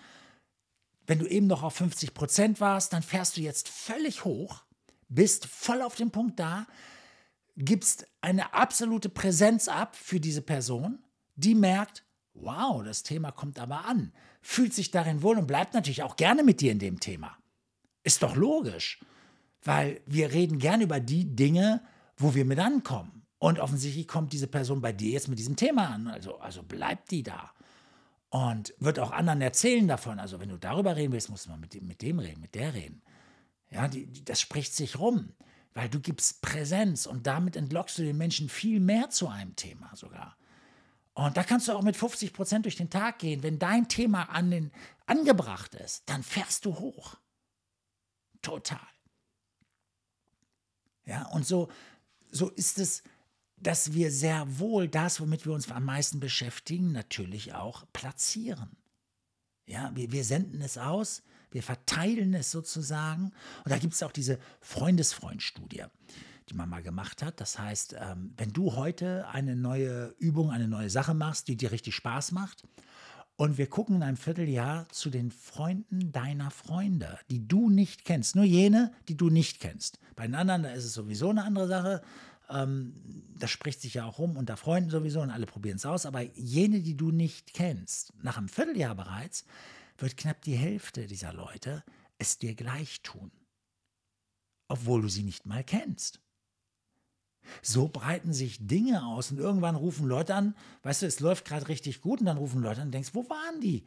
wenn 1.10 1.18
du 1.18 1.26
eben 1.26 1.48
noch 1.48 1.64
auf 1.64 1.74
50 1.74 2.14
Prozent 2.14 2.60
warst, 2.60 2.92
dann 2.92 3.02
fährst 3.02 3.36
du 3.36 3.40
jetzt 3.40 3.68
völlig 3.68 4.24
hoch, 4.24 4.62
bist 5.08 5.44
voll 5.44 5.82
auf 5.82 5.96
dem 5.96 6.12
Punkt 6.12 6.38
da, 6.38 6.68
gibst 7.56 8.06
eine 8.20 8.54
absolute 8.54 9.08
Präsenz 9.08 9.66
ab 9.66 9.96
für 9.96 10.20
diese 10.20 10.40
Person, 10.40 11.02
die 11.34 11.56
merkt, 11.56 12.04
wow, 12.34 12.84
das 12.84 13.02
Thema 13.02 13.32
kommt 13.32 13.58
aber 13.58 13.86
an, 13.86 14.12
fühlt 14.40 14.74
sich 14.74 14.90
darin 14.90 15.22
wohl 15.22 15.38
und 15.38 15.46
bleibt 15.46 15.74
natürlich 15.74 16.02
auch 16.02 16.16
gerne 16.16 16.42
mit 16.42 16.60
dir 16.60 16.72
in 16.72 16.78
dem 16.78 17.00
Thema. 17.00 17.36
Ist 18.02 18.22
doch 18.22 18.36
logisch. 18.36 19.00
Weil 19.62 20.00
wir 20.06 20.32
reden 20.32 20.58
gern 20.58 20.80
über 20.80 21.00
die 21.00 21.36
Dinge, 21.36 21.82
wo 22.16 22.34
wir 22.34 22.46
mit 22.46 22.58
ankommen. 22.58 23.26
Und 23.38 23.58
offensichtlich 23.58 24.08
kommt 24.08 24.32
diese 24.32 24.46
Person 24.46 24.80
bei 24.80 24.92
dir 24.92 25.10
jetzt 25.10 25.28
mit 25.28 25.38
diesem 25.38 25.56
Thema 25.56 25.88
an. 25.88 26.08
Also, 26.08 26.38
also 26.38 26.62
bleibt 26.62 27.10
die 27.10 27.22
da. 27.22 27.52
Und 28.30 28.74
wird 28.78 28.98
auch 28.98 29.10
anderen 29.10 29.40
erzählen 29.42 29.86
davon. 29.86 30.18
Also, 30.18 30.40
wenn 30.40 30.48
du 30.48 30.56
darüber 30.56 30.96
reden 30.96 31.12
willst, 31.12 31.30
musst 31.30 31.46
du 31.46 31.50
mal 31.50 31.58
mit 31.58 31.74
dem, 31.74 31.86
mit 31.86 32.00
dem 32.00 32.18
reden, 32.18 32.40
mit 32.40 32.54
der 32.54 32.74
reden. 32.74 33.02
Ja, 33.70 33.88
die, 33.88 34.06
die, 34.06 34.24
das 34.24 34.40
spricht 34.40 34.74
sich 34.74 34.98
rum, 34.98 35.32
weil 35.74 35.88
du 35.88 36.00
gibst 36.00 36.42
Präsenz 36.42 37.06
und 37.06 37.26
damit 37.26 37.56
entlockst 37.56 37.98
du 37.98 38.02
den 38.02 38.16
Menschen 38.16 38.48
viel 38.48 38.80
mehr 38.80 39.10
zu 39.10 39.28
einem 39.28 39.56
Thema 39.56 39.90
sogar. 39.94 40.36
Und 41.14 41.36
da 41.36 41.42
kannst 41.42 41.68
du 41.68 41.72
auch 41.72 41.82
mit 41.82 41.96
50 41.96 42.32
Prozent 42.32 42.64
durch 42.64 42.76
den 42.76 42.90
Tag 42.90 43.18
gehen. 43.18 43.42
Wenn 43.42 43.58
dein 43.58 43.88
Thema 43.88 44.24
an 44.30 44.50
den, 44.50 44.70
angebracht 45.06 45.74
ist, 45.74 46.08
dann 46.08 46.22
fährst 46.22 46.64
du 46.64 46.78
hoch. 46.78 47.16
Total. 48.42 48.78
Ja, 51.04 51.26
und 51.28 51.46
so, 51.46 51.68
so 52.30 52.48
ist 52.50 52.78
es, 52.78 53.02
dass 53.56 53.92
wir 53.92 54.10
sehr 54.10 54.58
wohl 54.58 54.88
das, 54.88 55.20
womit 55.20 55.44
wir 55.44 55.52
uns 55.52 55.70
am 55.70 55.84
meisten 55.84 56.20
beschäftigen, 56.20 56.92
natürlich 56.92 57.54
auch 57.54 57.84
platzieren. 57.92 58.76
Ja, 59.66 59.90
wir, 59.94 60.12
wir 60.12 60.24
senden 60.24 60.62
es 60.62 60.78
aus, 60.78 61.22
wir 61.50 61.62
verteilen 61.62 62.32
es 62.34 62.50
sozusagen. 62.50 63.32
Und 63.64 63.70
da 63.70 63.78
gibt 63.78 63.94
es 63.94 64.02
auch 64.02 64.12
diese 64.12 64.38
Freundesfreund-Studie, 64.60 65.84
die 66.50 66.54
man 66.54 66.68
mal 66.68 66.82
gemacht 66.82 67.22
hat. 67.22 67.40
Das 67.40 67.58
heißt, 67.58 67.96
ähm, 67.98 68.34
wenn 68.36 68.52
du 68.52 68.74
heute 68.76 69.28
eine 69.28 69.56
neue 69.56 70.14
Übung, 70.18 70.50
eine 70.50 70.68
neue 70.68 70.90
Sache 70.90 71.14
machst, 71.14 71.48
die 71.48 71.56
dir 71.56 71.72
richtig 71.72 71.94
Spaß 71.94 72.32
macht, 72.32 72.64
und 73.36 73.56
wir 73.56 73.68
gucken 73.68 73.96
in 73.96 74.02
einem 74.02 74.18
Vierteljahr 74.18 74.86
zu 74.90 75.08
den 75.08 75.30
Freunden 75.30 76.12
deiner 76.12 76.50
Freunde, 76.50 77.18
die 77.30 77.48
du 77.48 77.70
nicht 77.70 78.04
kennst. 78.04 78.36
Nur 78.36 78.44
jene, 78.44 78.92
die 79.08 79.16
du 79.16 79.30
nicht 79.30 79.60
kennst. 79.60 79.98
Bei 80.14 80.26
den 80.26 80.34
anderen, 80.34 80.62
da 80.62 80.72
ist 80.72 80.84
es 80.84 80.92
sowieso 80.92 81.30
eine 81.30 81.44
andere 81.44 81.66
Sache. 81.66 82.02
Ähm, 82.50 82.92
das 83.38 83.50
spricht 83.50 83.80
sich 83.80 83.94
ja 83.94 84.04
auch 84.04 84.18
rum 84.18 84.36
unter 84.36 84.58
Freunden 84.58 84.90
sowieso 84.90 85.22
und 85.22 85.30
alle 85.30 85.46
probieren 85.46 85.76
es 85.76 85.86
aus. 85.86 86.04
Aber 86.04 86.20
jene, 86.20 86.80
die 86.80 86.98
du 86.98 87.12
nicht 87.12 87.54
kennst, 87.54 88.12
nach 88.22 88.36
einem 88.36 88.50
Vierteljahr 88.50 88.94
bereits, 88.94 89.46
wird 89.96 90.18
knapp 90.18 90.42
die 90.42 90.56
Hälfte 90.56 91.06
dieser 91.06 91.32
Leute 91.32 91.82
es 92.18 92.36
dir 92.36 92.54
gleich 92.54 93.00
tun. 93.00 93.30
Obwohl 94.68 95.00
du 95.00 95.08
sie 95.08 95.22
nicht 95.22 95.46
mal 95.46 95.64
kennst. 95.64 96.20
So 97.62 97.88
breiten 97.88 98.32
sich 98.32 98.66
Dinge 98.66 99.04
aus 99.04 99.30
und 99.30 99.38
irgendwann 99.38 99.76
rufen 99.76 100.06
Leute 100.06 100.34
an, 100.34 100.54
weißt 100.82 101.02
du, 101.02 101.06
es 101.06 101.20
läuft 101.20 101.44
gerade 101.44 101.68
richtig 101.68 102.00
gut 102.00 102.20
und 102.20 102.26
dann 102.26 102.38
rufen 102.38 102.62
Leute 102.62 102.80
an 102.80 102.88
und 102.88 102.92
denkst, 102.92 103.10
wo 103.12 103.28
waren 103.28 103.60
die? 103.60 103.84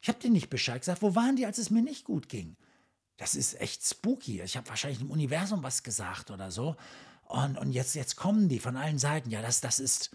Ich 0.00 0.08
habe 0.08 0.18
dir 0.18 0.30
nicht 0.30 0.50
Bescheid 0.50 0.80
gesagt, 0.80 1.02
wo 1.02 1.14
waren 1.14 1.36
die, 1.36 1.46
als 1.46 1.58
es 1.58 1.70
mir 1.70 1.82
nicht 1.82 2.04
gut 2.04 2.28
ging? 2.28 2.56
Das 3.16 3.34
ist 3.36 3.60
echt 3.60 3.86
spooky. 3.86 4.42
Ich 4.42 4.56
habe 4.56 4.68
wahrscheinlich 4.68 5.00
im 5.00 5.10
Universum 5.10 5.62
was 5.62 5.82
gesagt 5.82 6.30
oder 6.30 6.50
so. 6.50 6.76
Und, 7.22 7.56
und 7.56 7.72
jetzt, 7.72 7.94
jetzt 7.94 8.16
kommen 8.16 8.48
die 8.48 8.58
von 8.58 8.76
allen 8.76 8.98
Seiten. 8.98 9.30
Ja, 9.30 9.42
das, 9.42 9.60
das 9.60 9.78
ist, 9.78 10.10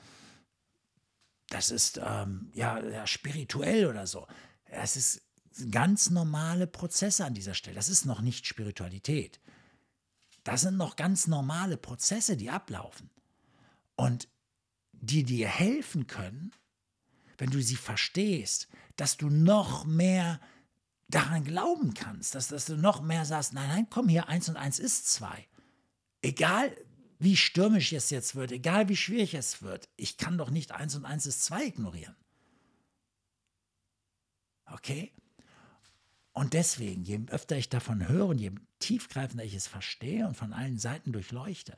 das 1.50 1.72
ist 1.72 2.02
ähm, 2.04 2.52
ja, 2.54 2.80
ja, 2.80 3.08
spirituell 3.08 3.88
oder 3.88 4.08
so. 4.08 4.28
Es 4.66 4.98
ist 4.98 5.22
ganz 5.72 6.10
normale 6.10 6.68
Prozesse 6.68 7.26
an 7.26 7.34
dieser 7.34 7.54
Stelle. 7.54 7.76
Das 7.76 7.90
ist 7.90 8.06
noch 8.06 8.22
nicht 8.22 8.46
Spiritualität. 8.46 9.40
Das 10.48 10.62
sind 10.62 10.78
noch 10.78 10.96
ganz 10.96 11.28
normale 11.28 11.76
Prozesse, 11.76 12.38
die 12.38 12.50
ablaufen. 12.50 13.10
Und 13.98 14.30
die 14.94 15.24
dir 15.24 15.50
helfen 15.50 16.08
können, 16.08 16.52
wenn 17.38 17.50
du 17.50 17.62
sie 17.62 17.76
verstehst, 17.76 18.70
dass 18.96 19.18
du 19.18 19.30
noch 19.30 19.84
mehr 19.84 20.40
daran 21.10 21.44
glauben 21.44 21.94
kannst, 21.94 22.34
dass, 22.34 22.48
dass 22.48 22.64
du 22.64 22.78
noch 22.78 23.02
mehr 23.02 23.26
sagst, 23.26 23.52
nein, 23.52 23.68
nein, 23.68 23.88
komm 23.90 24.08
hier, 24.08 24.30
eins 24.30 24.48
und 24.48 24.56
eins 24.56 24.80
ist 24.80 25.12
zwei. 25.12 25.46
Egal 26.22 26.74
wie 27.20 27.36
stürmisch 27.36 27.92
es 27.92 28.10
jetzt 28.10 28.36
wird, 28.36 28.54
egal 28.54 28.88
wie 28.88 28.96
schwierig 28.96 29.34
es 29.34 29.62
wird, 29.62 29.90
ich 29.98 30.16
kann 30.16 30.38
doch 30.38 30.50
nicht 30.50 30.72
eins 30.72 30.96
und 30.96 31.04
eins 31.04 31.26
ist 31.26 31.44
zwei 31.44 31.66
ignorieren. 31.66 32.16
Okay? 34.66 35.12
Und 36.32 36.54
deswegen, 36.54 37.04
je 37.04 37.20
öfter 37.28 37.58
ich 37.58 37.68
davon 37.68 38.08
höre 38.08 38.28
und 38.28 38.38
je 38.38 38.54
tiefgreifender 38.80 39.44
ich 39.44 39.54
es 39.54 39.68
verstehe 39.68 40.28
und 40.28 40.36
von 40.36 40.54
allen 40.54 40.78
Seiten 40.78 41.12
durchleuchte, 41.12 41.78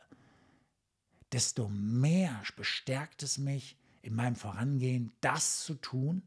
desto 1.32 1.70
mehr 1.70 2.42
bestärkt 2.56 3.24
es 3.24 3.38
mich 3.38 3.78
in 4.02 4.16
meinem 4.16 4.36
Vorangehen, 4.36 5.12
das 5.22 5.64
zu 5.64 5.76
tun, 5.76 6.24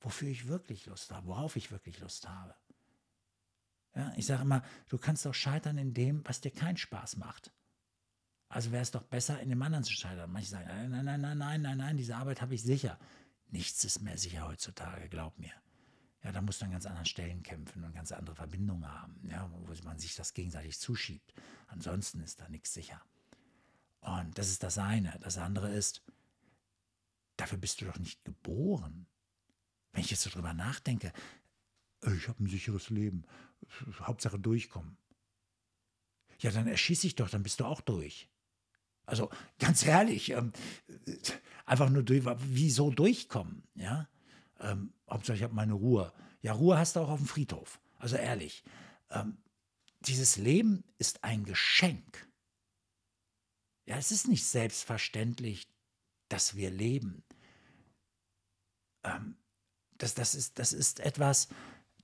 wofür 0.00 0.28
ich 0.28 0.48
wirklich 0.48 0.86
Lust 0.86 1.12
habe, 1.12 1.26
worauf 1.26 1.56
ich 1.56 1.70
wirklich 1.70 1.98
Lust 2.00 2.28
habe. 2.28 2.54
Ja, 3.94 4.12
ich 4.16 4.26
sage 4.26 4.42
immer, 4.42 4.62
du 4.88 4.98
kannst 4.98 5.26
doch 5.26 5.34
scheitern 5.34 5.78
in 5.78 5.92
dem, 5.92 6.24
was 6.26 6.40
dir 6.40 6.52
keinen 6.52 6.76
Spaß 6.76 7.16
macht. 7.16 7.52
Also 8.48 8.70
wäre 8.70 8.82
es 8.82 8.90
doch 8.90 9.02
besser, 9.02 9.40
in 9.40 9.50
dem 9.50 9.60
anderen 9.60 9.84
zu 9.84 9.92
scheitern. 9.92 10.30
Manche 10.30 10.50
sagen, 10.50 10.68
nein, 10.68 10.90
nein, 10.90 11.04
nein, 11.04 11.20
nein, 11.20 11.38
nein, 11.38 11.62
nein, 11.62 11.78
nein, 11.78 11.96
diese 11.96 12.16
Arbeit 12.16 12.40
habe 12.40 12.54
ich 12.54 12.62
sicher. 12.62 12.98
Nichts 13.48 13.84
ist 13.84 14.00
mehr 14.00 14.16
sicher 14.16 14.46
heutzutage, 14.46 15.08
glaub 15.08 15.38
mir. 15.38 15.52
Ja, 16.24 16.32
da 16.32 16.40
muss 16.40 16.60
man 16.60 16.68
an 16.68 16.72
ganz 16.72 16.86
anderen 16.86 17.06
Stellen 17.06 17.42
kämpfen 17.42 17.84
und 17.84 17.94
ganz 17.94 18.10
andere 18.12 18.34
Verbindungen 18.34 18.86
haben, 18.86 19.20
ja, 19.30 19.48
wo 19.52 19.72
man 19.84 19.98
sich 19.98 20.16
das 20.16 20.34
gegenseitig 20.34 20.78
zuschiebt. 20.78 21.32
Ansonsten 21.68 22.20
ist 22.20 22.40
da 22.40 22.48
nichts 22.48 22.74
sicher. 22.74 23.00
Und 24.00 24.36
das 24.36 24.48
ist 24.48 24.62
das 24.62 24.78
eine. 24.78 25.16
Das 25.20 25.38
andere 25.38 25.70
ist, 25.72 26.02
dafür 27.36 27.58
bist 27.58 27.80
du 27.80 27.84
doch 27.84 27.98
nicht 27.98 28.24
geboren. 28.24 29.06
Wenn 29.92 30.02
ich 30.02 30.10
jetzt 30.10 30.22
so 30.22 30.30
drüber 30.30 30.54
nachdenke, 30.54 31.12
ich 32.02 32.28
habe 32.28 32.42
ein 32.42 32.48
sicheres 32.48 32.90
Leben, 32.90 33.24
Hauptsache 34.00 34.38
durchkommen. 34.38 34.96
Ja, 36.40 36.50
dann 36.50 36.68
erschieße 36.68 37.06
ich 37.06 37.16
doch, 37.16 37.28
dann 37.28 37.42
bist 37.42 37.60
du 37.60 37.64
auch 37.64 37.80
durch. 37.80 38.28
Also 39.06 39.30
ganz 39.58 39.84
ehrlich, 39.84 40.30
ähm, 40.30 40.52
einfach 41.64 41.90
nur 41.90 42.02
durch, 42.02 42.24
wieso 42.40 42.90
durchkommen, 42.90 43.62
ja? 43.74 44.08
Ähm, 44.60 44.92
Hauptsache, 45.08 45.36
ich 45.36 45.42
habe 45.42 45.54
meine 45.54 45.74
Ruhe. 45.74 46.12
Ja, 46.42 46.52
Ruhe 46.52 46.78
hast 46.78 46.96
du 46.96 47.00
auch 47.00 47.08
auf 47.08 47.18
dem 47.18 47.26
Friedhof. 47.26 47.80
Also 47.98 48.16
ehrlich, 48.16 48.64
ähm, 49.10 49.38
dieses 50.00 50.36
Leben 50.36 50.84
ist 50.98 51.24
ein 51.24 51.44
Geschenk. 51.44 52.28
Ja, 53.86 53.96
es 53.96 54.12
ist 54.12 54.28
nicht 54.28 54.44
selbstverständlich, 54.44 55.68
dass 56.28 56.54
wir 56.54 56.70
leben. 56.70 57.24
Ähm, 59.02 59.36
das, 59.96 60.14
das, 60.14 60.34
ist, 60.34 60.58
das 60.58 60.72
ist 60.72 61.00
etwas, 61.00 61.48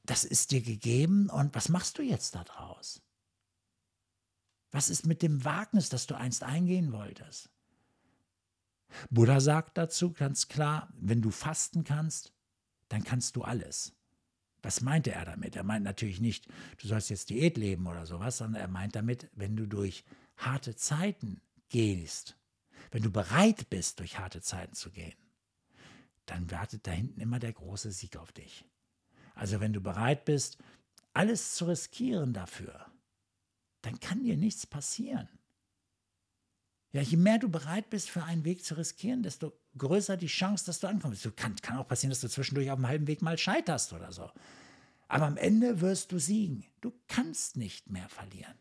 das 0.04 0.24
ist 0.24 0.50
dir 0.50 0.62
gegeben 0.62 1.30
und 1.30 1.54
was 1.54 1.68
machst 1.68 1.98
du 1.98 2.02
jetzt 2.02 2.34
daraus? 2.34 3.02
Was 4.70 4.90
ist 4.90 5.06
mit 5.06 5.22
dem 5.22 5.44
Wagnis, 5.44 5.88
das 5.88 6.06
du 6.06 6.16
einst 6.16 6.42
eingehen 6.42 6.92
wolltest? 6.92 7.48
Buddha 9.10 9.40
sagt 9.40 9.78
dazu 9.78 10.12
ganz 10.12 10.48
klar, 10.48 10.92
wenn 10.96 11.22
du 11.22 11.30
fasten 11.30 11.84
kannst, 11.84 12.33
dann 12.94 13.02
kannst 13.04 13.34
du 13.34 13.42
alles. 13.42 13.92
Was 14.62 14.80
meinte 14.80 15.10
er 15.10 15.24
damit? 15.24 15.56
Er 15.56 15.64
meint 15.64 15.84
natürlich 15.84 16.20
nicht, 16.20 16.46
du 16.80 16.86
sollst 16.86 17.10
jetzt 17.10 17.28
Diät 17.28 17.56
leben 17.56 17.86
oder 17.86 18.06
sowas, 18.06 18.38
sondern 18.38 18.62
er 18.62 18.68
meint 18.68 18.94
damit, 18.94 19.28
wenn 19.32 19.56
du 19.56 19.66
durch 19.66 20.04
harte 20.36 20.76
Zeiten 20.76 21.40
gehst, 21.68 22.36
wenn 22.92 23.02
du 23.02 23.10
bereit 23.10 23.68
bist, 23.68 23.98
durch 23.98 24.18
harte 24.18 24.40
Zeiten 24.40 24.74
zu 24.74 24.92
gehen, 24.92 25.18
dann 26.26 26.50
wartet 26.52 26.86
da 26.86 26.92
hinten 26.92 27.20
immer 27.20 27.40
der 27.40 27.52
große 27.52 27.90
Sieg 27.90 28.16
auf 28.16 28.30
dich. 28.30 28.64
Also 29.34 29.58
wenn 29.58 29.72
du 29.72 29.80
bereit 29.80 30.24
bist, 30.24 30.58
alles 31.12 31.56
zu 31.56 31.66
riskieren 31.66 32.32
dafür, 32.32 32.86
dann 33.82 33.98
kann 33.98 34.22
dir 34.22 34.36
nichts 34.36 34.66
passieren. 34.66 35.28
Ja, 36.94 37.02
je 37.02 37.16
mehr 37.16 37.40
du 37.40 37.48
bereit 37.48 37.90
bist, 37.90 38.08
für 38.08 38.22
einen 38.22 38.44
Weg 38.44 38.64
zu 38.64 38.76
riskieren, 38.76 39.24
desto 39.24 39.52
größer 39.76 40.16
die 40.16 40.28
Chance, 40.28 40.64
dass 40.64 40.78
du 40.78 40.86
ankommst. 40.86 41.24
Du 41.24 41.32
kann, 41.32 41.56
kann 41.56 41.76
auch 41.76 41.88
passieren, 41.88 42.10
dass 42.10 42.20
du 42.20 42.28
zwischendurch 42.28 42.70
auf 42.70 42.78
dem 42.78 42.86
halben 42.86 43.08
Weg 43.08 43.20
mal 43.20 43.36
scheiterst 43.36 43.92
oder 43.92 44.12
so. 44.12 44.30
Aber 45.08 45.26
am 45.26 45.36
Ende 45.36 45.80
wirst 45.80 46.12
du 46.12 46.20
siegen. 46.20 46.64
Du 46.80 46.92
kannst 47.08 47.56
nicht 47.56 47.90
mehr 47.90 48.08
verlieren. 48.08 48.54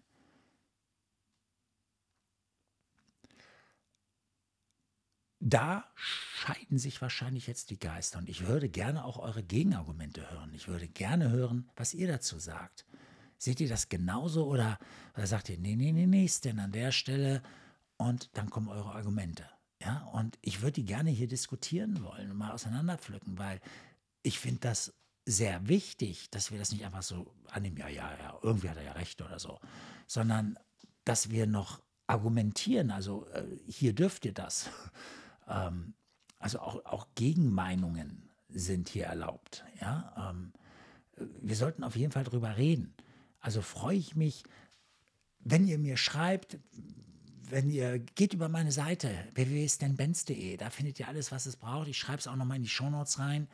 Da 5.39 5.85
scheiden 5.93 6.79
sich 6.79 6.99
wahrscheinlich 7.03 7.45
jetzt 7.45 7.69
die 7.69 7.77
Geister 7.77 8.17
und 8.17 8.29
ich 8.29 8.47
würde 8.47 8.67
gerne 8.67 9.05
auch 9.05 9.19
eure 9.19 9.43
Gegenargumente 9.43 10.31
hören. 10.31 10.51
Ich 10.55 10.67
würde 10.67 10.87
gerne 10.87 11.29
hören, 11.29 11.69
was 11.75 11.93
ihr 11.93 12.07
dazu 12.07 12.39
sagt. 12.39 12.87
Seht 13.37 13.61
ihr 13.61 13.69
das 13.69 13.89
genauso 13.89 14.47
oder, 14.47 14.79
oder 15.15 15.27
sagt 15.27 15.49
ihr, 15.49 15.59
nee, 15.59 15.75
nee, 15.75 15.91
nee, 15.91 16.07
nee, 16.07 16.31
denn 16.43 16.59
an 16.59 16.71
der 16.71 16.91
Stelle 16.91 17.43
und 18.07 18.29
dann 18.37 18.49
kommen 18.49 18.69
eure 18.69 18.93
Argumente. 18.93 19.45
Ja, 19.81 20.03
und 20.13 20.37
ich 20.41 20.61
würde 20.61 20.73
die 20.73 20.85
gerne 20.85 21.09
hier 21.09 21.27
diskutieren 21.27 22.03
wollen 22.03 22.31
und 22.31 22.37
mal 22.37 22.51
auseinanderpflücken, 22.51 23.37
weil 23.37 23.59
ich 24.21 24.39
finde 24.39 24.61
das 24.61 24.93
sehr 25.25 25.67
wichtig, 25.67 26.29
dass 26.29 26.51
wir 26.51 26.59
das 26.59 26.71
nicht 26.71 26.85
einfach 26.85 27.03
so 27.03 27.33
annehmen, 27.49 27.77
ja, 27.77 27.87
ja, 27.87 28.11
ja, 28.17 28.37
irgendwie 28.41 28.69
hat 28.69 28.77
er 28.77 28.83
ja 28.83 28.91
recht 28.93 29.21
oder 29.21 29.39
so, 29.39 29.59
sondern 30.07 30.57
dass 31.05 31.29
wir 31.29 31.47
noch 31.47 31.81
argumentieren, 32.07 32.91
also 32.91 33.27
äh, 33.27 33.45
hier 33.67 33.93
dürft 33.93 34.25
ihr 34.25 34.33
das. 34.33 34.69
ähm, 35.47 35.93
also 36.39 36.59
auch, 36.59 36.85
auch 36.85 37.07
Gegenmeinungen 37.15 38.29
sind 38.49 38.89
hier 38.89 39.05
erlaubt. 39.05 39.63
Ja? 39.79 40.31
Ähm, 40.31 40.53
wir 41.41 41.55
sollten 41.55 41.83
auf 41.83 41.95
jeden 41.95 42.11
Fall 42.11 42.25
drüber 42.25 42.57
reden. 42.57 42.93
Also 43.39 43.61
freue 43.61 43.97
ich 43.97 44.15
mich, 44.15 44.43
wenn 45.39 45.67
ihr 45.67 45.77
mir 45.77 45.97
schreibt, 45.97 46.57
wenn 47.53 47.69
ihr 47.69 47.99
geht 47.99 48.33
über 48.33 48.49
meine 48.49 48.71
Seite 48.71 49.13
www.stanbenz.de, 49.35 50.57
da 50.57 50.71
findet 50.71 50.99
ihr 50.99 51.07
alles, 51.07 51.31
was 51.31 51.45
es 51.45 51.55
braucht. 51.55 51.87
Ich 51.87 51.99
schreibe 51.99 52.17
es 52.17 52.27
auch 52.27 52.35
nochmal 52.35 52.57
in 52.57 52.63
die 52.63 52.69
Shownotes 52.69 53.19
rein 53.19 53.47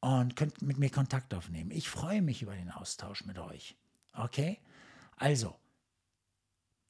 und 0.00 0.36
könnt 0.36 0.60
mit 0.60 0.78
mir 0.78 0.90
Kontakt 0.90 1.32
aufnehmen. 1.32 1.70
Ich 1.70 1.88
freue 1.88 2.20
mich 2.20 2.42
über 2.42 2.54
den 2.54 2.70
Austausch 2.70 3.24
mit 3.24 3.38
euch. 3.38 3.74
Okay? 4.12 4.58
Also, 5.16 5.56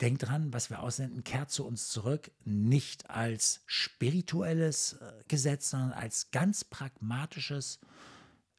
denkt 0.00 0.24
dran, 0.24 0.52
was 0.52 0.68
wir 0.68 0.82
aussenden, 0.82 1.22
kehrt 1.22 1.52
zu 1.52 1.64
uns 1.64 1.88
zurück, 1.88 2.32
nicht 2.44 3.08
als 3.08 3.62
spirituelles 3.66 4.94
äh, 4.94 5.12
Gesetz, 5.28 5.70
sondern 5.70 5.92
als 5.92 6.32
ganz 6.32 6.64
pragmatisches, 6.64 7.78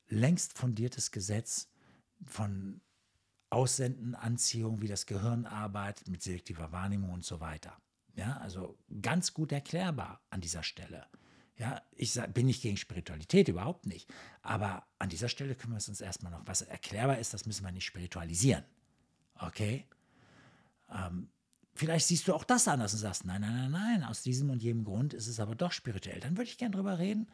längst 0.08 0.58
fundiertes 0.58 1.12
Gesetz 1.12 1.68
von 2.26 2.80
Aussenden, 3.54 4.16
Anziehung, 4.16 4.82
wie 4.82 4.88
das 4.88 5.06
Gehirn 5.06 5.46
arbeitet, 5.46 6.08
mit 6.08 6.24
selektiver 6.24 6.72
Wahrnehmung 6.72 7.12
und 7.12 7.24
so 7.24 7.40
weiter. 7.40 7.78
Ja, 8.16 8.38
also 8.38 8.78
ganz 9.02 9.34
gut 9.34 9.52
erklärbar 9.52 10.22
an 10.30 10.42
dieser 10.42 10.64
Stelle. 10.64 11.06
Ja, 11.58 11.82
ich 11.92 12.12
sag, 12.12 12.34
bin 12.34 12.48
nicht 12.48 12.64
gegen 12.64 12.78
Spiritualität, 12.78 13.48
überhaupt 13.48 13.86
nicht. 13.86 14.12
Aber 14.42 14.88
an 14.98 15.10
dieser 15.10 15.30
Stelle 15.30 15.56
können 15.56 15.74
wir 15.74 15.78
es 15.78 15.88
uns 15.88 16.02
erstmal 16.02 16.32
noch, 16.32 16.42
was 16.46 16.64
erklärbar 16.64 17.20
ist, 17.20 17.34
das 17.34 17.46
müssen 17.46 17.64
wir 17.64 17.72
nicht 17.72 17.86
spiritualisieren. 17.86 18.64
Okay? 19.40 19.86
Ähm, 20.92 21.30
vielleicht 21.76 22.08
siehst 22.08 22.28
du 22.28 22.34
auch 22.34 22.44
das 22.44 22.68
anders 22.68 22.94
und 22.94 23.00
sagst, 23.00 23.26
nein, 23.26 23.42
nein, 23.42 23.54
nein, 23.54 23.72
nein, 23.72 24.04
aus 24.04 24.24
diesem 24.24 24.50
und 24.50 24.64
jenem 24.64 24.84
Grund 24.84 25.14
ist 25.14 25.28
es 25.28 25.40
aber 25.40 25.56
doch 25.56 25.72
spirituell. 25.72 26.20
Dann 26.20 26.38
würde 26.38 26.50
ich 26.50 26.58
gerne 26.58 26.76
drüber 26.76 26.98
reden. 26.98 27.28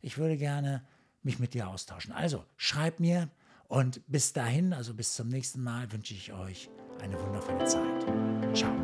Ich 0.00 0.18
würde 0.18 0.36
gerne 0.36 0.84
mich 1.22 1.38
mit 1.38 1.54
dir 1.54 1.68
austauschen. 1.68 2.12
Also 2.12 2.44
schreib 2.56 2.98
mir 2.98 3.30
und 3.70 4.02
bis 4.08 4.32
dahin, 4.32 4.72
also 4.72 4.94
bis 4.94 5.14
zum 5.14 5.28
nächsten 5.28 5.62
Mal, 5.62 5.90
wünsche 5.92 6.12
ich 6.12 6.32
euch 6.32 6.68
eine 7.00 7.18
wundervolle 7.20 7.64
Zeit. 7.66 8.04
Ciao. 8.52 8.74